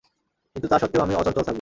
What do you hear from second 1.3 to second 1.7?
থাকব।